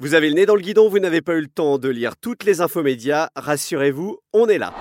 Vous 0.00 0.14
avez 0.14 0.28
le 0.28 0.34
nez 0.34 0.44
dans 0.44 0.56
le 0.56 0.60
guidon, 0.60 0.88
vous 0.88 0.98
n'avez 0.98 1.20
pas 1.20 1.34
eu 1.34 1.40
le 1.40 1.46
temps 1.46 1.78
de 1.78 1.88
lire 1.88 2.16
toutes 2.16 2.42
les 2.42 2.60
infos 2.60 2.82
médias, 2.82 3.28
rassurez-vous, 3.36 4.18
on 4.32 4.48
est 4.48 4.58
là. 4.58 4.74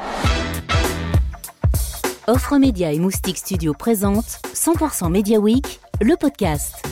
Offre 2.25 2.57
Média 2.57 2.91
et 2.91 2.97
Moustique 2.97 3.37
Studio 3.37 3.73
présente 3.77 4.39
100% 4.55 5.11
Media 5.11 5.37
Week, 5.37 5.79
le 6.01 6.15
podcast. 6.15 6.83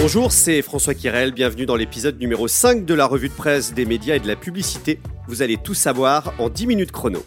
Bonjour, 0.00 0.32
c'est 0.32 0.62
François 0.62 0.94
Kirel, 0.94 1.32
bienvenue 1.32 1.66
dans 1.66 1.76
l'épisode 1.76 2.18
numéro 2.18 2.48
5 2.48 2.86
de 2.86 2.94
la 2.94 3.04
revue 3.04 3.28
de 3.28 3.34
presse 3.34 3.74
des 3.74 3.84
médias 3.84 4.16
et 4.16 4.20
de 4.20 4.26
la 4.26 4.36
publicité. 4.36 4.98
Vous 5.28 5.42
allez 5.42 5.58
tout 5.58 5.74
savoir 5.74 6.32
en 6.38 6.48
10 6.48 6.66
minutes 6.66 6.92
chrono. 6.92 7.22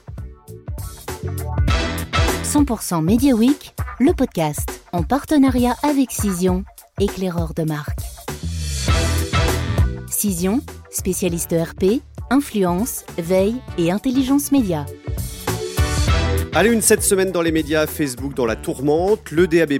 100% 2.43 3.03
Media 3.03 3.35
Week, 3.35 3.75
le 3.99 4.13
podcast, 4.13 4.81
en 4.91 5.03
partenariat 5.03 5.75
avec 5.83 6.09
Cision, 6.09 6.63
éclaireur 6.99 7.53
de 7.53 7.61
marque. 7.61 8.06
Cision, 10.17 10.61
spécialiste 10.89 11.53
RP, 11.53 12.01
influence, 12.31 13.05
veille 13.19 13.57
et 13.77 13.91
intelligence 13.91 14.51
média. 14.51 14.83
Allez, 16.55 16.71
une 16.71 16.81
cette 16.81 17.03
semaine 17.03 17.31
dans 17.31 17.43
les 17.43 17.51
médias, 17.51 17.85
Facebook 17.85 18.33
dans 18.33 18.47
la 18.47 18.55
tourmente, 18.55 19.29
le 19.29 19.45
DAB+, 19.45 19.73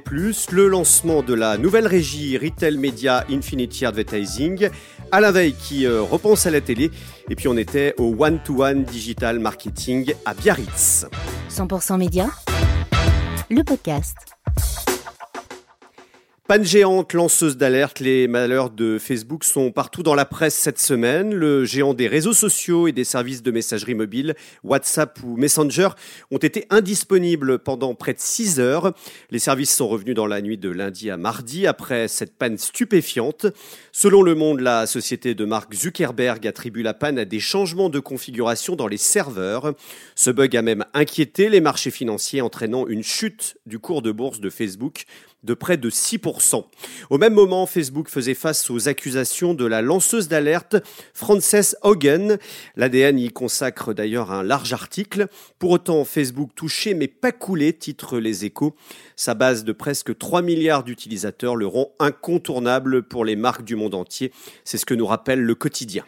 le 0.51 0.67
lancement 0.67 1.23
de 1.23 1.33
la 1.33 1.57
nouvelle 1.57 1.87
régie 1.87 2.37
Retail 2.37 2.77
Media 2.77 3.25
Infinity 3.31 3.83
Advertising, 3.87 4.69
Alain 5.11 5.31
Veil 5.31 5.55
qui 5.55 5.87
euh, 5.87 6.03
repense 6.03 6.45
à 6.45 6.51
la 6.51 6.61
télé, 6.61 6.91
et 7.31 7.35
puis 7.35 7.47
on 7.47 7.57
était 7.57 7.95
au 7.97 8.15
One-to-One 8.19 8.83
Digital 8.83 9.39
Marketing 9.39 10.13
à 10.23 10.35
Biarritz. 10.35 11.07
100% 11.49 11.97
Média, 11.97 12.29
le 13.49 13.63
podcast. 13.63 14.36
Panne 16.47 16.63
géante, 16.63 17.11
lanceuse 17.11 17.57
d'alerte, 17.57 17.99
les 17.99 18.29
malheurs 18.29 18.69
de 18.69 18.97
Facebook 18.99 19.43
sont 19.43 19.69
partout 19.73 20.01
dans 20.01 20.15
la 20.15 20.23
presse 20.23 20.55
cette 20.55 20.79
semaine. 20.79 21.35
Le 21.35 21.65
géant 21.65 21.93
des 21.93 22.07
réseaux 22.07 22.31
sociaux 22.31 22.87
et 22.87 22.93
des 22.93 23.03
services 23.03 23.43
de 23.43 23.51
messagerie 23.51 23.95
mobile, 23.95 24.33
WhatsApp 24.63 25.19
ou 25.25 25.35
Messenger, 25.35 25.89
ont 26.31 26.37
été 26.37 26.65
indisponibles 26.69 27.59
pendant 27.59 27.95
près 27.95 28.13
de 28.13 28.21
6 28.21 28.61
heures. 28.61 28.93
Les 29.29 29.39
services 29.39 29.75
sont 29.75 29.89
revenus 29.89 30.15
dans 30.15 30.25
la 30.25 30.39
nuit 30.39 30.57
de 30.57 30.69
lundi 30.69 31.11
à 31.11 31.17
mardi 31.17 31.67
après 31.67 32.07
cette 32.07 32.37
panne 32.37 32.57
stupéfiante. 32.57 33.47
Selon 33.91 34.21
Le 34.21 34.33
Monde, 34.33 34.61
la 34.61 34.87
société 34.87 35.35
de 35.35 35.43
Mark 35.43 35.73
Zuckerberg 35.73 36.47
attribue 36.47 36.81
la 36.81 36.93
panne 36.93 37.19
à 37.19 37.25
des 37.25 37.41
changements 37.41 37.89
de 37.89 37.99
configuration 37.99 38.77
dans 38.77 38.87
les 38.87 38.95
serveurs. 38.95 39.73
Ce 40.15 40.29
bug 40.29 40.55
a 40.55 40.61
même 40.61 40.85
inquiété 40.93 41.49
les 41.49 41.59
marchés 41.59 41.91
financiers 41.91 42.39
entraînant 42.39 42.87
une 42.87 43.03
chute 43.03 43.57
du 43.65 43.79
cours 43.79 44.01
de 44.01 44.13
bourse 44.13 44.39
de 44.39 44.49
Facebook 44.49 45.03
de 45.43 45.53
près 45.53 45.77
de 45.77 45.89
6%. 45.89 46.65
Au 47.09 47.17
même 47.17 47.33
moment, 47.33 47.65
Facebook 47.65 48.09
faisait 48.09 48.33
face 48.33 48.69
aux 48.69 48.87
accusations 48.87 49.53
de 49.53 49.65
la 49.65 49.81
lanceuse 49.81 50.27
d'alerte 50.27 50.75
Frances 51.13 51.75
Hogan. 51.83 52.37
L'ADN 52.75 53.19
y 53.19 53.29
consacre 53.29 53.93
d'ailleurs 53.93 54.31
un 54.31 54.43
large 54.43 54.73
article. 54.73 55.27
Pour 55.59 55.71
autant, 55.71 56.03
Facebook 56.05 56.51
touché 56.55 56.93
mais 56.93 57.07
pas 57.07 57.31
coulé, 57.31 57.73
titre 57.73 58.19
Les 58.19 58.45
Échos. 58.45 58.75
Sa 59.15 59.33
base 59.33 59.63
de 59.63 59.71
presque 59.71 60.17
3 60.17 60.41
milliards 60.41 60.83
d'utilisateurs 60.83 61.55
le 61.55 61.67
rend 61.67 61.93
incontournable 61.99 63.03
pour 63.03 63.25
les 63.25 63.35
marques 63.35 63.63
du 63.63 63.75
monde 63.75 63.95
entier. 63.95 64.31
C'est 64.63 64.77
ce 64.77 64.85
que 64.85 64.93
nous 64.93 65.07
rappelle 65.07 65.41
le 65.41 65.55
quotidien. 65.55 66.03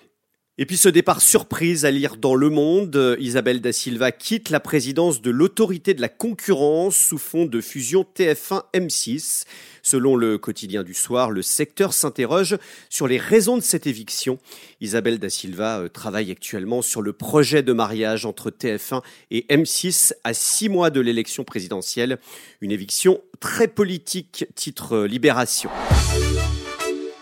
Et 0.62 0.66
puis 0.66 0.76
ce 0.76 0.90
départ 0.90 1.22
surprise 1.22 1.86
à 1.86 1.92
lire 1.92 2.18
dans 2.18 2.36
Le 2.36 2.50
Monde, 2.50 3.16
Isabelle 3.18 3.62
Da 3.62 3.72
Silva 3.72 4.12
quitte 4.12 4.50
la 4.50 4.60
présidence 4.60 5.22
de 5.22 5.32
l'autorité 5.32 5.94
de 5.94 6.02
la 6.02 6.10
concurrence 6.10 6.98
sous 6.98 7.18
fond 7.18 7.46
de 7.46 7.62
fusion 7.62 8.06
TF1-M6. 8.14 9.46
Selon 9.84 10.18
le 10.18 10.38
quotidien 10.38 10.84
du 10.84 10.94
soir, 10.94 11.32
le 11.32 11.44
secteur 11.44 11.94
s'interroge 11.94 12.58
sur 12.90 13.08
les 13.08 13.18
raisons 13.18 13.56
de 13.56 13.62
cette 13.62 13.88
éviction. 13.88 14.38
Isabelle 14.82 15.18
Da 15.18 15.30
Silva 15.30 15.80
euh, 15.80 15.88
travaille 15.88 16.30
actuellement 16.30 16.82
sur 16.82 17.02
le 17.02 17.14
projet 17.14 17.64
de 17.64 17.72
mariage 17.72 18.26
entre 18.26 18.52
TF1 18.52 19.02
et 19.32 19.46
M6 19.50 20.12
à 20.26 20.34
six 20.34 20.68
mois 20.68 20.90
de 20.90 21.00
l'élection 21.00 21.46
présidentielle. 21.46 22.20
Une 22.60 22.72
éviction 22.72 23.22
très 23.39 23.70
politique, 23.70 24.44
titre 24.56 25.06
Libération. 25.06 25.70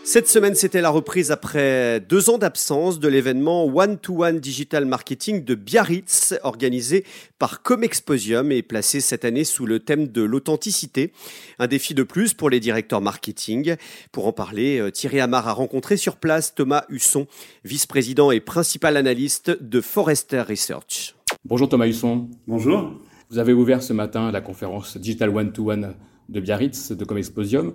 Cette 0.10 0.30
semaine, 0.30 0.56
c'était 0.56 0.80
la 0.80 0.90
reprise 0.90 1.32
après 1.32 2.00
deux 2.00 2.30
ans 2.30 2.38
d'absence 2.38 2.98
de 3.02 3.10
l'événement 3.10 3.66
One-to-One 3.66 4.40
Digital 4.40 4.86
Marketing 4.86 5.44
de 5.44 5.54
Biarritz, 5.54 6.34
organisé 6.44 7.04
par 7.40 7.62
Comexposium 7.62 8.54
et 8.54 8.62
placé 8.62 9.02
cette 9.02 9.26
année 9.26 9.44
sous 9.44 9.66
le 9.66 9.82
thème 9.82 10.08
de 10.08 10.22
l'authenticité. 10.22 11.12
Un 11.60 11.68
défi 11.68 11.94
de 11.94 12.04
plus 12.04 12.34
pour 12.34 12.50
les 12.50 12.62
directeurs 12.62 13.02
marketing. 13.02 13.76
Pour 14.14 14.28
en 14.28 14.32
parler, 14.32 14.80
euh, 14.80 14.92
Thierry 14.92 15.20
Amar 15.20 15.46
a 15.50 15.52
rencontré 15.52 15.98
sur 15.98 16.16
place 16.16 16.56
Thomas 16.56 16.86
Husson, 16.88 17.28
vice-président 17.66 18.32
et 18.32 18.40
principal 18.40 18.96
analyste 18.96 19.62
de 19.62 19.82
Forrester 19.82 20.40
Research. 20.40 21.16
Bonjour 21.44 21.68
Thomas 21.68 21.86
Husson. 21.86 22.30
Bonjour. 22.48 22.94
Vous 23.30 23.40
avez 23.40 23.52
ouvert 23.52 23.84
ce 23.84 23.92
matin 23.92 24.32
la 24.32 24.40
conférence 24.40 24.96
Digital 24.96 25.36
One-to-One 25.36 25.96
de 26.30 26.40
Biarritz 26.40 26.94
de 26.94 27.04
Comexposium 27.04 27.74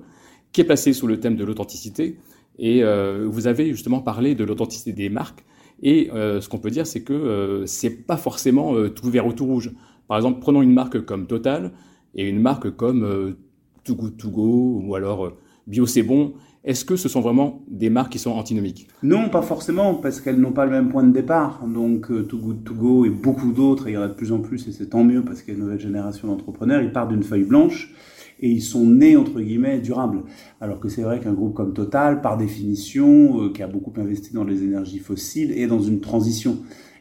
qui 0.52 0.60
est 0.60 0.64
placé 0.64 0.92
sous 0.92 1.06
le 1.06 1.18
thème 1.18 1.36
de 1.36 1.44
l'authenticité. 1.44 2.18
Et 2.58 2.84
euh, 2.84 3.26
vous 3.28 3.46
avez 3.46 3.70
justement 3.70 4.00
parlé 4.00 4.34
de 4.34 4.44
l'authenticité 4.44 4.92
des 4.92 5.08
marques. 5.08 5.44
Et 5.82 6.10
euh, 6.14 6.40
ce 6.40 6.48
qu'on 6.48 6.58
peut 6.58 6.70
dire, 6.70 6.86
c'est 6.86 7.02
que 7.02 7.12
euh, 7.12 7.66
c'est 7.66 7.90
pas 7.90 8.16
forcément 8.16 8.74
euh, 8.74 8.88
tout 8.88 9.10
vert 9.10 9.26
ou 9.26 9.32
tout 9.32 9.46
rouge. 9.46 9.72
Par 10.06 10.16
exemple, 10.16 10.41
prenons 10.41 10.62
une 10.62 10.72
marque 10.72 11.04
comme 11.04 11.26
Total 11.26 11.72
et 12.14 12.28
une 12.28 12.41
marque 12.41 12.70
comme 12.70 13.34
Too 13.84 13.94
Good 13.94 14.16
To 14.18 14.30
Go 14.30 14.82
ou 14.84 14.94
alors 14.94 15.32
Bio 15.66 15.86
C'est 15.86 16.02
Bon. 16.02 16.34
Est-ce 16.64 16.84
que 16.84 16.94
ce 16.94 17.08
sont 17.08 17.20
vraiment 17.20 17.62
des 17.66 17.91
marques 17.91 18.12
qui 18.12 18.20
sont 18.20 18.30
antinomiques? 18.30 18.86
Non, 19.02 19.30
pas 19.30 19.42
forcément, 19.42 19.94
parce 19.94 20.20
qu'elles 20.20 20.38
n'ont 20.38 20.52
pas 20.52 20.64
le 20.64 20.70
même 20.70 20.91
point 20.91 21.02
de 21.02 21.12
départ. 21.12 21.66
Donc, 21.66 22.06
Too 22.28 22.38
Good 22.38 22.64
To 22.64 22.74
Go 22.74 23.04
et 23.04 23.10
beaucoup 23.10 23.52
d'autres, 23.52 23.88
et 23.88 23.92
il 23.92 23.94
y 23.94 23.96
en 23.96 24.02
a 24.02 24.08
de 24.08 24.12
plus 24.12 24.30
en 24.30 24.38
plus, 24.38 24.68
et 24.68 24.72
c'est 24.72 24.91
tant 24.91 25.02
mieux 25.02 25.24
parce 25.24 25.42
qu'il 25.42 25.54
y 25.54 25.56
a 25.56 25.58
une 25.58 25.64
nouvelle 25.64 25.80
génération 25.80 26.28
d'entrepreneurs, 26.28 26.82
ils 26.82 26.92
partent 26.92 27.08
d'une 27.08 27.24
feuille 27.24 27.42
blanche 27.44 27.92
et 28.42 28.50
ils 28.50 28.62
sont 28.62 28.84
nés 28.84 29.16
entre 29.16 29.41
guillemets 29.41 29.80
durables. 29.80 30.25
Alors 30.60 30.80
que 30.80 30.88
c'est 30.88 31.03
vrai 31.03 31.20
qu'un 31.20 31.32
groupe 31.32 31.54
comme 31.54 31.72
Total, 31.72 32.20
par 32.20 32.36
définition, 32.36 33.44
euh, 33.44 33.53
qui 33.53 33.62
a 33.62 33.69
beaucoup 33.69 33.92
investi 33.98 34.34
dans 34.34 34.44
les 34.44 34.62
énergies 34.62 34.98
fossiles, 34.98 35.53
est 35.53 35.66
dans 35.66 35.80
une 35.80 36.00
transition. 36.00 36.58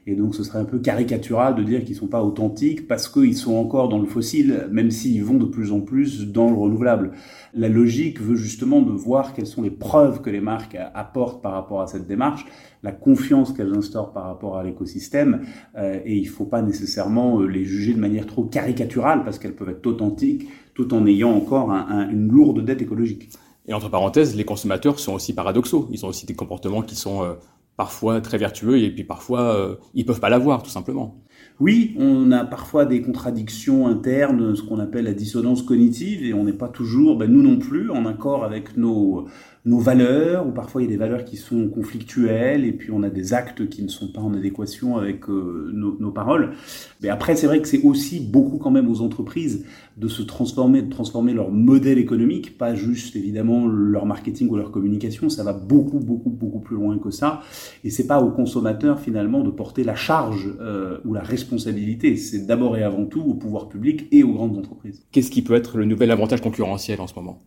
Et 0.07 0.15
donc 0.15 0.33
ce 0.33 0.43
serait 0.43 0.57
un 0.57 0.65
peu 0.65 0.79
caricatural 0.79 1.53
de 1.53 1.61
dire 1.61 1.83
qu'ils 1.83 1.95
sont 1.95 2.07
pas 2.07 2.23
authentiques 2.23 2.87
parce 2.87 3.07
qu'ils 3.07 3.37
sont 3.37 3.53
encore 3.53 3.87
dans 3.87 3.99
le 3.99 4.07
fossile, 4.07 4.67
même 4.71 4.89
s'ils 4.89 5.23
vont 5.23 5.37
de 5.37 5.45
plus 5.45 5.71
en 5.71 5.79
plus 5.79 6.27
dans 6.27 6.49
le 6.49 6.55
renouvelable. 6.55 7.11
La 7.53 7.69
logique 7.69 8.19
veut 8.19 8.35
justement 8.35 8.81
de 8.81 8.91
voir 8.91 9.33
quelles 9.33 9.45
sont 9.45 9.61
les 9.61 9.69
preuves 9.69 10.21
que 10.21 10.31
les 10.31 10.41
marques 10.41 10.75
apportent 10.95 11.43
par 11.43 11.51
rapport 11.51 11.81
à 11.81 11.87
cette 11.87 12.07
démarche, 12.07 12.45
la 12.81 12.91
confiance 12.91 13.53
qu'elles 13.53 13.73
instaurent 13.73 14.11
par 14.11 14.23
rapport 14.23 14.57
à 14.57 14.63
l'écosystème, 14.63 15.41
euh, 15.77 15.99
et 16.03 16.17
il 16.17 16.27
faut 16.27 16.45
pas 16.45 16.63
nécessairement 16.63 17.39
euh, 17.39 17.45
les 17.45 17.63
juger 17.63 17.93
de 17.93 17.99
manière 17.99 18.25
trop 18.25 18.43
caricaturale 18.43 19.23
parce 19.23 19.37
qu'elles 19.37 19.55
peuvent 19.55 19.69
être 19.69 19.85
authentiques 19.85 20.47
tout 20.73 20.93
en 20.93 21.05
ayant 21.05 21.31
encore 21.31 21.71
un, 21.71 21.87
un, 21.89 22.09
une 22.09 22.31
lourde 22.31 22.63
dette 22.63 22.81
écologique. 22.81 23.29
Et 23.67 23.73
entre 23.73 23.89
parenthèses, 23.89 24.35
les 24.35 24.45
consommateurs 24.45 24.99
sont 24.99 25.13
aussi 25.13 25.33
paradoxaux. 25.33 25.87
Ils 25.91 26.05
ont 26.05 26.09
aussi 26.09 26.25
des 26.25 26.33
comportements 26.33 26.81
qui 26.81 26.95
sont 26.95 27.23
euh, 27.23 27.33
parfois 27.77 28.21
très 28.21 28.37
vertueux 28.37 28.79
et 28.79 28.91
puis 28.91 29.03
parfois 29.03 29.55
euh, 29.55 29.75
ils 29.93 30.05
peuvent 30.05 30.19
pas 30.19 30.29
l'avoir 30.29 30.63
tout 30.63 30.69
simplement. 30.69 31.15
Oui, 31.59 31.95
on 31.99 32.31
a 32.31 32.43
parfois 32.43 32.85
des 32.85 33.01
contradictions 33.01 33.87
internes, 33.87 34.55
ce 34.55 34.63
qu'on 34.63 34.79
appelle 34.79 35.05
la 35.05 35.13
dissonance 35.13 35.61
cognitive, 35.61 36.23
et 36.23 36.33
on 36.33 36.43
n'est 36.43 36.53
pas 36.53 36.69
toujours, 36.69 37.17
ben 37.17 37.31
nous 37.31 37.41
non 37.41 37.57
plus, 37.57 37.91
en 37.91 38.05
accord 38.05 38.43
avec 38.43 38.77
nos, 38.77 39.25
nos 39.63 39.77
valeurs, 39.77 40.47
ou 40.47 40.51
parfois 40.51 40.81
il 40.81 40.85
y 40.85 40.87
a 40.87 40.91
des 40.91 40.97
valeurs 40.97 41.23
qui 41.23 41.37
sont 41.37 41.67
conflictuelles, 41.67 42.65
et 42.65 42.71
puis 42.71 42.89
on 42.91 43.03
a 43.03 43.09
des 43.09 43.33
actes 43.33 43.69
qui 43.69 43.83
ne 43.83 43.89
sont 43.89 44.11
pas 44.11 44.21
en 44.21 44.33
adéquation 44.33 44.97
avec 44.97 45.29
euh, 45.29 45.69
nos, 45.71 45.95
nos, 45.99 46.11
paroles. 46.11 46.53
Mais 47.01 47.09
après, 47.09 47.35
c'est 47.35 47.45
vrai 47.45 47.61
que 47.61 47.67
c'est 47.67 47.83
aussi 47.83 48.19
beaucoup 48.19 48.57
quand 48.57 48.71
même 48.71 48.89
aux 48.89 49.01
entreprises 49.01 49.65
de 49.97 50.07
se 50.07 50.23
transformer, 50.23 50.81
de 50.81 50.89
transformer 50.89 51.33
leur 51.33 51.51
modèle 51.51 51.99
économique, 51.99 52.57
pas 52.57 52.73
juste 52.73 53.15
évidemment 53.15 53.67
leur 53.67 54.07
marketing 54.07 54.49
ou 54.49 54.55
leur 54.55 54.71
communication, 54.71 55.29
ça 55.29 55.43
va 55.43 55.53
beaucoup, 55.53 55.99
beaucoup, 55.99 56.31
beaucoup 56.31 56.59
plus 56.59 56.75
loin 56.75 56.97
que 56.97 57.11
ça, 57.11 57.41
et 57.83 57.91
c'est 57.91 58.07
pas 58.07 58.19
aux 58.19 58.31
consommateurs 58.31 58.99
finalement 58.99 59.41
de 59.41 59.51
porter 59.51 59.83
la 59.83 59.95
charge 59.95 60.55
euh, 60.59 60.97
ou 61.05 61.13
la 61.13 61.21
responsabilité, 61.21 62.15
c'est 62.17 62.47
d'abord 62.47 62.77
et 62.77 62.83
avant 62.83 63.05
tout 63.05 63.21
au 63.21 63.35
pouvoir 63.35 63.69
public 63.69 64.07
et 64.11 64.23
aux 64.23 64.33
grandes 64.33 64.57
entreprises. 64.57 65.03
Qu'est-ce 65.11 65.29
qui 65.29 65.43
peut 65.43 65.55
être 65.55 65.77
le 65.77 65.85
nouvel 65.85 66.09
avantage 66.09 66.41
concurrentiel 66.41 66.99
en 66.99 67.05
ce 67.05 67.13
moment? 67.13 67.39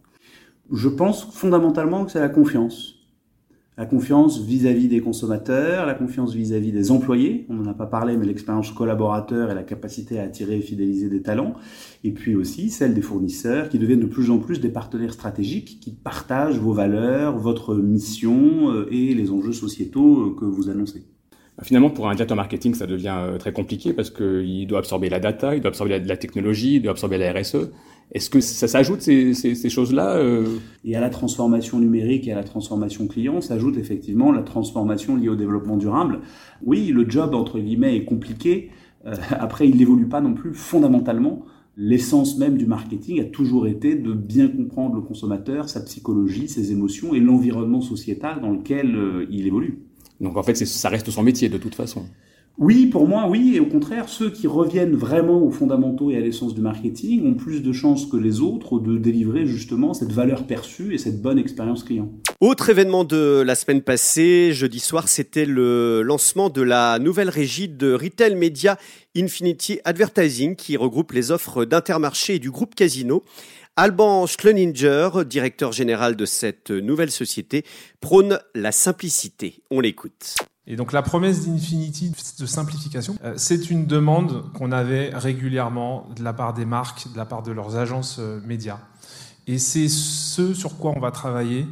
Je 0.72 0.88
pense 0.88 1.24
fondamentalement 1.32 2.04
que 2.04 2.12
c'est 2.12 2.20
la 2.20 2.28
confiance. 2.28 2.94
La 3.76 3.86
confiance 3.86 4.40
vis-à-vis 4.40 4.86
des 4.86 5.00
consommateurs, 5.00 5.84
la 5.84 5.94
confiance 5.94 6.32
vis-à-vis 6.32 6.70
des 6.70 6.92
employés, 6.92 7.44
on 7.48 7.54
n'en 7.54 7.70
a 7.72 7.74
pas 7.74 7.86
parlé, 7.86 8.16
mais 8.16 8.24
l'expérience 8.24 8.70
collaborateur 8.70 9.50
et 9.50 9.54
la 9.54 9.64
capacité 9.64 10.20
à 10.20 10.22
attirer 10.22 10.58
et 10.58 10.60
fidéliser 10.60 11.08
des 11.08 11.22
talents, 11.22 11.54
et 12.04 12.12
puis 12.12 12.36
aussi 12.36 12.70
celle 12.70 12.94
des 12.94 13.02
fournisseurs 13.02 13.68
qui 13.68 13.80
deviennent 13.80 13.98
de 13.98 14.06
plus 14.06 14.30
en 14.30 14.38
plus 14.38 14.60
des 14.60 14.68
partenaires 14.68 15.12
stratégiques 15.12 15.80
qui 15.80 15.90
partagent 15.90 16.58
vos 16.58 16.72
valeurs, 16.72 17.36
votre 17.36 17.74
mission 17.74 18.70
euh, 18.70 18.86
et 18.92 19.12
les 19.12 19.32
enjeux 19.32 19.52
sociétaux 19.52 20.20
euh, 20.20 20.36
que 20.38 20.44
vous 20.44 20.70
annoncez. 20.70 21.02
Finalement, 21.62 21.90
pour 21.90 22.08
un 22.08 22.14
directeur 22.14 22.36
marketing, 22.36 22.74
ça 22.74 22.86
devient 22.86 23.16
euh, 23.16 23.38
très 23.38 23.52
compliqué 23.52 23.92
parce 23.92 24.10
qu'il 24.10 24.66
doit 24.66 24.80
absorber 24.80 25.08
la 25.08 25.20
data, 25.20 25.54
il 25.54 25.60
doit 25.60 25.68
absorber 25.68 26.00
la, 26.00 26.16
technologie, 26.16 26.76
il 26.76 26.82
doit 26.82 26.92
absorber 26.92 27.18
la 27.18 27.32
RSE. 27.32 27.70
Est-ce 28.12 28.30
que 28.30 28.40
ça 28.40 28.68
s'ajoute 28.68 29.00
ces, 29.00 29.34
ces, 29.34 29.68
choses-là 29.68 30.16
euh 30.16 30.58
Et 30.84 30.94
à 30.94 31.00
la 31.00 31.10
transformation 31.10 31.78
numérique 31.78 32.28
et 32.28 32.32
à 32.32 32.36
la 32.36 32.44
transformation 32.44 33.06
client 33.06 33.40
s'ajoute 33.40 33.76
effectivement 33.76 34.30
la 34.30 34.42
transformation 34.42 35.16
liée 35.16 35.28
au 35.28 35.36
développement 35.36 35.76
durable. 35.76 36.20
Oui, 36.64 36.88
le 36.88 37.08
job 37.08 37.34
entre 37.34 37.58
guillemets 37.58 37.96
est 37.96 38.04
compliqué. 38.04 38.70
Euh, 39.06 39.14
après, 39.30 39.68
il 39.68 39.76
n'évolue 39.76 40.08
pas 40.08 40.20
non 40.20 40.34
plus 40.34 40.54
fondamentalement. 40.54 41.44
L'essence 41.76 42.38
même 42.38 42.56
du 42.56 42.66
marketing 42.66 43.20
a 43.20 43.24
toujours 43.24 43.66
été 43.66 43.96
de 43.96 44.12
bien 44.12 44.46
comprendre 44.46 44.94
le 44.94 45.00
consommateur, 45.00 45.68
sa 45.68 45.80
psychologie, 45.80 46.48
ses 46.48 46.70
émotions 46.70 47.14
et 47.14 47.20
l'environnement 47.20 47.80
sociétal 47.80 48.40
dans 48.40 48.52
lequel 48.52 48.94
euh, 48.94 49.26
il 49.30 49.46
évolue. 49.46 49.80
Donc 50.20 50.36
en 50.36 50.42
fait, 50.44 50.54
ça 50.54 50.88
reste 50.88 51.10
son 51.10 51.24
métier 51.24 51.48
de 51.48 51.58
toute 51.58 51.74
façon. 51.74 52.04
Oui, 52.56 52.86
pour 52.86 53.08
moi, 53.08 53.26
oui. 53.28 53.54
Et 53.56 53.60
au 53.60 53.66
contraire, 53.66 54.08
ceux 54.08 54.30
qui 54.30 54.46
reviennent 54.46 54.94
vraiment 54.94 55.42
aux 55.42 55.50
fondamentaux 55.50 56.12
et 56.12 56.16
à 56.16 56.20
l'essence 56.20 56.54
du 56.54 56.60
marketing 56.60 57.26
ont 57.26 57.34
plus 57.34 57.62
de 57.62 57.72
chances 57.72 58.06
que 58.06 58.16
les 58.16 58.40
autres 58.40 58.78
de 58.78 58.96
délivrer 58.96 59.44
justement 59.44 59.92
cette 59.92 60.12
valeur 60.12 60.46
perçue 60.46 60.94
et 60.94 60.98
cette 60.98 61.20
bonne 61.20 61.38
expérience 61.38 61.82
client. 61.82 62.12
Autre 62.40 62.70
événement 62.70 63.02
de 63.02 63.42
la 63.44 63.56
semaine 63.56 63.82
passée, 63.82 64.52
jeudi 64.52 64.78
soir, 64.78 65.08
c'était 65.08 65.46
le 65.46 66.02
lancement 66.02 66.48
de 66.48 66.62
la 66.62 67.00
nouvelle 67.00 67.28
régie 67.28 67.68
de 67.68 67.92
Retail 67.92 68.36
Media 68.36 68.78
Infinity 69.16 69.80
Advertising 69.84 70.54
qui 70.54 70.76
regroupe 70.76 71.10
les 71.10 71.32
offres 71.32 71.64
d'Intermarché 71.64 72.36
et 72.36 72.38
du 72.38 72.52
groupe 72.52 72.76
Casino. 72.76 73.24
Alban 73.76 74.28
Schleninger, 74.28 75.08
directeur 75.26 75.72
général 75.72 76.14
de 76.14 76.24
cette 76.24 76.70
nouvelle 76.70 77.10
société, 77.10 77.64
prône 78.00 78.38
la 78.54 78.70
simplicité. 78.70 79.62
On 79.72 79.80
l'écoute. 79.80 80.36
Et 80.66 80.76
donc 80.76 80.92
la 80.92 81.02
promesse 81.02 81.46
d'Infinity 81.46 82.12
de 82.38 82.46
simplification, 82.46 83.16
euh, 83.22 83.34
c'est 83.36 83.70
une 83.70 83.86
demande 83.86 84.50
qu'on 84.52 84.72
avait 84.72 85.10
régulièrement 85.10 86.08
de 86.16 86.24
la 86.24 86.32
part 86.32 86.54
des 86.54 86.64
marques, 86.64 87.12
de 87.12 87.18
la 87.18 87.26
part 87.26 87.42
de 87.42 87.52
leurs 87.52 87.76
agences 87.76 88.16
euh, 88.18 88.40
médias. 88.46 88.78
Et 89.46 89.58
c'est 89.58 89.88
ce 89.88 90.54
sur 90.54 90.78
quoi 90.78 90.92
on 90.96 91.00
va 91.00 91.10
travailler, 91.10 91.66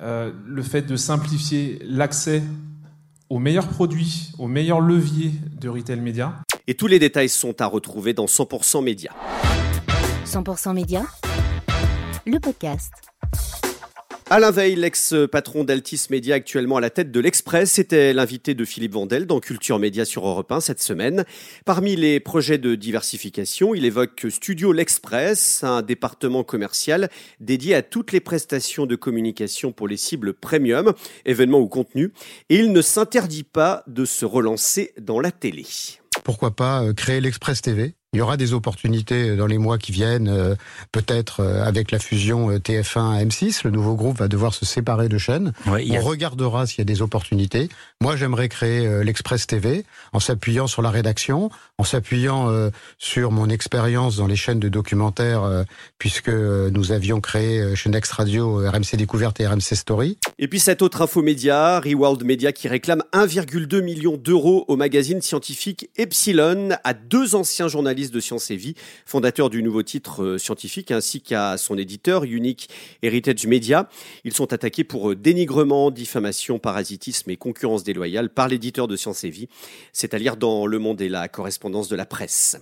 euh, 0.00 0.32
le 0.46 0.62
fait 0.62 0.82
de 0.82 0.96
simplifier 0.96 1.78
l'accès 1.84 2.42
aux 3.28 3.38
meilleurs 3.38 3.68
produits, 3.68 4.32
aux 4.38 4.48
meilleurs 4.48 4.80
leviers 4.80 5.32
de 5.60 5.68
retail 5.68 6.00
média. 6.00 6.34
Et 6.66 6.74
tous 6.74 6.86
les 6.86 6.98
détails 6.98 7.28
sont 7.28 7.60
à 7.60 7.66
retrouver 7.66 8.14
dans 8.14 8.26
100% 8.26 8.82
Média. 8.82 9.12
100% 10.24 10.72
Média, 10.72 11.02
le 12.26 12.38
podcast. 12.40 13.07
Alain 14.30 14.50
Veil, 14.50 14.74
l'ex-patron 14.74 15.64
d'Altis 15.64 16.08
Média, 16.10 16.34
actuellement 16.34 16.76
à 16.76 16.82
la 16.82 16.90
tête 16.90 17.10
de 17.10 17.18
l'Express, 17.18 17.78
était 17.78 18.12
l'invité 18.12 18.52
de 18.52 18.66
Philippe 18.66 18.92
Vandel 18.92 19.26
dans 19.26 19.40
Culture 19.40 19.78
Média 19.78 20.04
sur 20.04 20.28
Europe 20.28 20.52
1 20.52 20.60
cette 20.60 20.82
semaine. 20.82 21.24
Parmi 21.64 21.96
les 21.96 22.20
projets 22.20 22.58
de 22.58 22.74
diversification, 22.74 23.74
il 23.74 23.86
évoque 23.86 24.26
Studio 24.28 24.72
L'Express, 24.72 25.64
un 25.64 25.80
département 25.80 26.44
commercial 26.44 27.08
dédié 27.40 27.74
à 27.74 27.80
toutes 27.80 28.12
les 28.12 28.20
prestations 28.20 28.84
de 28.84 28.96
communication 28.96 29.72
pour 29.72 29.88
les 29.88 29.96
cibles 29.96 30.34
premium, 30.34 30.92
événements 31.24 31.60
ou 31.60 31.68
contenus, 31.68 32.10
et 32.50 32.56
il 32.56 32.70
ne 32.70 32.82
s'interdit 32.82 33.44
pas 33.44 33.82
de 33.86 34.04
se 34.04 34.26
relancer 34.26 34.92
dans 35.00 35.20
la 35.20 35.32
télé. 35.32 35.64
Pourquoi 36.22 36.54
pas 36.54 36.82
euh, 36.82 36.92
créer 36.92 37.22
l'Express 37.22 37.62
TV 37.62 37.94
il 38.14 38.18
y 38.18 38.22
aura 38.22 38.38
des 38.38 38.54
opportunités 38.54 39.36
dans 39.36 39.46
les 39.46 39.58
mois 39.58 39.76
qui 39.76 39.92
viennent, 39.92 40.28
euh, 40.28 40.54
peut-être 40.92 41.40
euh, 41.40 41.62
avec 41.62 41.90
la 41.90 41.98
fusion 41.98 42.50
TF1 42.56 43.18
à 43.18 43.22
M6. 43.22 43.60
Le 43.64 43.70
nouveau 43.70 43.96
groupe 43.96 44.18
va 44.18 44.28
devoir 44.28 44.54
se 44.54 44.64
séparer 44.64 45.10
de 45.10 45.18
chaînes. 45.18 45.52
On 45.66 46.00
regardera 46.00 46.66
s'il 46.66 46.78
y 46.78 46.82
a 46.82 46.84
des 46.86 47.02
opportunités. 47.02 47.68
Moi, 48.00 48.16
j'aimerais 48.16 48.48
créer 48.48 49.04
l'Express 49.04 49.46
TV 49.46 49.84
en 50.12 50.20
s'appuyant 50.20 50.66
sur 50.66 50.80
la 50.80 50.90
rédaction, 50.90 51.50
en 51.76 51.84
s'appuyant 51.84 52.50
sur 52.98 53.30
mon 53.30 53.48
expérience 53.50 54.16
dans 54.16 54.26
les 54.26 54.36
chaînes 54.36 54.60
de 54.60 54.68
documentaires, 54.68 55.64
puisque 55.98 56.30
nous 56.30 56.92
avions 56.92 57.20
créé 57.20 57.74
chez 57.74 57.90
Next 57.90 58.12
Radio 58.12 58.68
RMC 58.68 58.96
Découverte 58.96 59.40
et 59.40 59.46
RMC 59.46 59.74
Story. 59.74 60.16
Et 60.38 60.48
puis 60.48 60.60
cette 60.60 60.82
autre 60.82 61.02
info 61.02 61.22
média, 61.22 61.80
Reworld 61.80 62.24
Media, 62.24 62.52
qui 62.52 62.68
réclame 62.68 63.02
1,2 63.12 63.80
million 63.82 64.16
d'euros 64.16 64.64
au 64.68 64.76
magazine 64.76 65.20
scientifique 65.20 65.90
Epsilon 65.96 66.70
à 66.84 66.94
deux 66.94 67.34
anciens 67.34 67.68
journalistes 67.68 67.97
de 68.06 68.20
Sciences 68.20 68.50
et 68.50 68.56
Vie, 68.56 68.74
fondateurs 69.04 69.50
du 69.50 69.62
nouveau 69.62 69.82
titre 69.82 70.22
euh, 70.22 70.38
scientifique, 70.38 70.90
ainsi 70.90 71.20
qu'à 71.20 71.56
son 71.58 71.76
éditeur, 71.76 72.24
Unique 72.24 72.68
Heritage 73.02 73.46
Media. 73.46 73.88
Ils 74.24 74.32
sont 74.32 74.52
attaqués 74.52 74.84
pour 74.84 75.10
euh, 75.10 75.16
dénigrement, 75.16 75.90
diffamation, 75.90 76.58
parasitisme 76.58 77.30
et 77.30 77.36
concurrence 77.36 77.82
déloyale 77.82 78.30
par 78.30 78.48
l'éditeur 78.48 78.86
de 78.86 78.96
Sciences 78.96 79.24
et 79.24 79.30
Vie. 79.30 79.48
C'est 79.92 80.14
à 80.14 80.18
lire 80.18 80.36
dans 80.36 80.66
Le 80.66 80.78
Monde 80.78 81.00
et 81.00 81.08
la 81.08 81.28
correspondance 81.28 81.88
de 81.88 81.96
la 81.96 82.06
presse. 82.06 82.56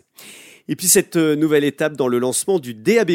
Et 0.69 0.75
puis 0.75 0.89
cette 0.89 1.15
euh, 1.15 1.37
nouvelle 1.37 1.63
étape 1.63 1.97
dans 1.97 2.09
le 2.09 2.19
lancement 2.19 2.59
du 2.59 2.75
DAB+, 2.75 3.13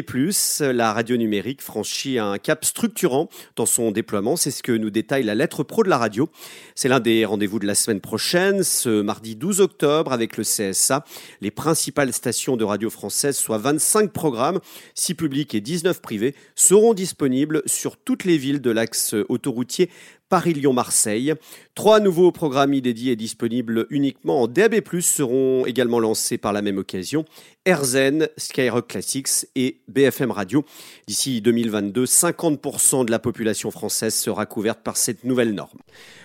la 0.62 0.94
radio 0.94 1.18
numérique 1.18 1.62
franchit 1.62 2.18
un 2.18 2.38
cap 2.38 2.64
structurant 2.64 3.28
dans 3.58 3.66
son 3.66 3.92
déploiement. 3.92 4.38
C'est 4.38 4.52
ce 4.52 4.64
que 4.64 4.72
nous 4.72 4.90
détaille 4.90 5.24
la 5.24 5.36
lettre 5.36 5.64
pro 5.64 5.84
de 5.84 5.90
la 5.90 5.98
radio. 5.98 6.30
C'est 6.76 6.88
l'un 6.88 7.02
des 7.02 7.26
rendez-vous 7.26 7.60
de 7.60 7.68
la 7.68 7.76
semaine 7.76 8.00
prochaine, 8.00 8.64
ce 8.64 9.02
mardi 9.02 9.36
12 9.36 9.60
octobre 9.60 10.14
avec 10.14 10.38
le 10.38 10.44
CSA. 10.44 11.04
Les 11.42 11.52
principales 11.52 12.14
stations 12.14 12.56
de 12.56 12.64
radio 12.64 12.90
françaises, 12.90 13.38
soit 13.38 13.58
25 13.58 14.14
programmes, 14.14 14.60
6 14.96 15.16
publics 15.16 15.54
et 15.54 15.60
19 15.60 16.02
privés, 16.02 16.36
seront 16.56 16.94
disponibles 16.94 17.64
sur 17.66 17.98
toutes 17.98 18.24
les 18.24 18.38
villes 18.38 18.62
de 18.62 18.72
l'axe 18.72 19.14
autoroutier 19.28 19.90
Paris-Lyon-Marseille. 20.32 21.34
Trois 21.76 22.00
nouveaux 22.00 22.32
programmes 22.32 22.74
inédits 22.74 23.12
et 23.12 23.16
disponibles 23.16 23.86
uniquement 23.90 24.42
en 24.42 24.48
DAB+, 24.48 24.82
seront 25.02 25.66
également 25.66 26.00
lancés 26.00 26.38
par 26.38 26.54
la 26.54 26.62
même 26.62 26.78
occasion. 26.78 27.26
RZN, 27.68 28.28
Skyrock 28.38 28.88
Classics 28.88 29.46
et 29.56 29.82
BFM 29.88 30.32
Radio. 30.32 30.66
D'ici 31.06 31.42
2022, 31.42 32.06
50% 32.06 33.06
de 33.06 33.12
la 33.12 33.20
population 33.20 33.70
française 33.70 34.16
sera 34.16 34.48
couverte 34.48 34.80
par 34.82 34.98
cette 34.98 35.24
nouvelle 35.24 35.54
norme. 35.54 35.78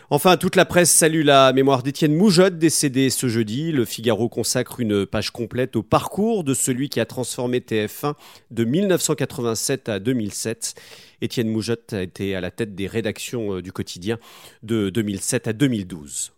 Enfin, 0.09 0.39
toute 0.39 0.57
la 0.57 0.65
presse 0.65 0.91
salue 0.91 1.25
la 1.25 1.53
mémoire 1.53 1.83
d'Étienne 1.83 2.15
Moujotte, 2.15 2.59
décédé 2.59 3.11
ce 3.11 3.29
jeudi. 3.29 3.71
Le 3.71 3.85
Figaro 3.85 4.31
consacre 4.31 4.81
une 4.81 5.05
page 5.05 5.31
complète 5.31 5.77
au 5.77 5.83
parcours 5.83 6.43
de 6.43 6.55
celui 6.55 6.89
qui 6.89 7.01
a 7.01 7.05
transformé 7.05 7.59
TF1 7.61 8.15
de 8.51 8.65
1987 8.65 9.89
à 9.91 9.99
2007. 9.99 10.75
Étienne 11.21 11.49
Moujotte 11.49 11.93
a 11.93 12.03
été 12.03 12.35
à 12.35 12.41
la 12.41 12.51
tête 12.51 12.75
des 12.75 12.87
rédactions 12.87 13.57
euh, 13.57 13.63
du 13.63 13.73
quotidien 13.73 14.19
de 14.63 14.89
2007 14.91 15.49
à 15.49 15.53
2012. 15.53 16.33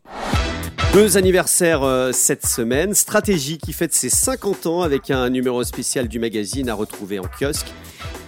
Deux 0.94 1.18
anniversaires 1.18 1.82
euh, 1.82 2.12
cette 2.12 2.46
semaine. 2.46 2.94
Stratégie 2.94 3.58
qui 3.58 3.74
fête 3.74 3.92
ses 3.92 4.08
50 4.08 4.66
ans 4.66 4.80
avec 4.80 5.10
un 5.10 5.28
numéro 5.28 5.62
spécial 5.62 6.08
du 6.08 6.18
magazine 6.18 6.70
à 6.70 6.74
retrouver 6.74 7.18
en 7.18 7.24
kiosque. 7.24 7.66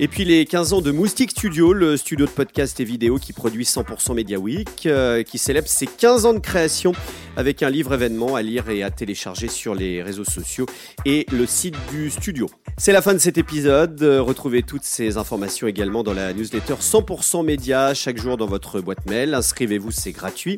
Et 0.02 0.08
puis 0.08 0.24
les 0.24 0.46
15 0.46 0.72
ans 0.72 0.80
de 0.80 0.92
Moustique 0.92 1.32
Studio, 1.32 1.74
le 1.74 1.98
studio 1.98 2.24
de 2.24 2.30
podcast 2.30 2.80
et 2.80 2.84
vidéo 2.84 3.18
qui 3.18 3.34
produit 3.34 3.64
100% 3.64 4.14
Media 4.14 4.38
Week, 4.38 4.86
euh, 4.86 5.22
qui 5.22 5.36
célèbre 5.36 5.68
ses 5.68 5.86
15 5.86 6.24
ans 6.24 6.32
de 6.32 6.38
création 6.38 6.92
avec 7.36 7.62
un 7.62 7.68
livre 7.68 7.92
événement 7.92 8.34
à 8.34 8.40
lire 8.40 8.70
et 8.70 8.82
à 8.82 8.90
télécharger 8.90 9.48
sur 9.48 9.74
les 9.74 10.02
réseaux 10.02 10.24
sociaux 10.24 10.64
et 11.04 11.26
le 11.30 11.44
site 11.44 11.76
du 11.92 12.08
studio. 12.08 12.48
C'est 12.78 12.92
la 12.92 13.02
fin 13.02 13.12
de 13.12 13.18
cet 13.18 13.36
épisode. 13.36 14.02
Retrouvez 14.02 14.62
toutes 14.62 14.84
ces 14.84 15.18
informations 15.18 15.66
également 15.66 16.02
dans 16.02 16.14
la 16.14 16.32
newsletter 16.32 16.76
100% 16.80 17.44
Média 17.44 17.92
chaque 17.92 18.16
jour 18.16 18.38
dans 18.38 18.46
votre 18.46 18.80
boîte 18.80 19.04
mail. 19.04 19.34
Inscrivez-vous, 19.34 19.90
c'est 19.90 20.12
gratuit. 20.12 20.56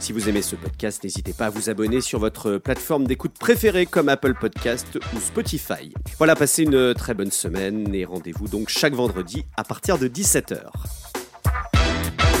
Si 0.00 0.14
vous 0.14 0.30
aimez 0.30 0.40
ce 0.40 0.56
podcast, 0.56 1.04
n'hésitez 1.04 1.34
pas 1.34 1.46
à 1.46 1.50
vous 1.50 1.68
abonner 1.68 2.00
sur 2.00 2.20
votre 2.20 2.56
plateforme 2.56 3.06
d'écoute 3.06 3.32
préférée 3.38 3.84
comme 3.84 4.08
Apple 4.08 4.32
Podcast 4.40 4.98
ou 5.14 5.20
Spotify. 5.20 5.92
Voilà, 6.16 6.34
passez 6.36 6.62
une 6.62 6.94
très 6.94 7.12
bonne 7.12 7.30
semaine 7.30 7.94
et 7.94 8.06
rendez-vous 8.06 8.48
donc 8.48 8.70
chaque 8.78 8.94
vendredi 8.94 9.44
à 9.56 9.64
partir 9.64 9.98
de 9.98 10.06
17h. 10.06 10.70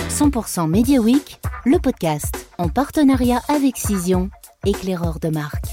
100% 0.08 0.70
Media 0.70 1.00
Week, 1.00 1.40
le 1.66 1.80
podcast 1.80 2.48
en 2.58 2.68
partenariat 2.68 3.40
avec 3.48 3.76
Cision, 3.76 4.30
éclaireur 4.64 5.18
de 5.18 5.30
marque. 5.30 5.64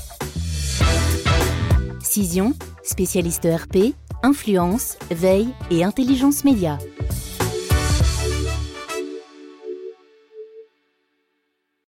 Cision, 2.01 2.55
spécialiste 2.81 3.45
ERP, 3.45 3.93
influence, 4.23 4.97
veille 5.11 5.53
et 5.69 5.83
intelligence 5.83 6.43
média. 6.43 6.79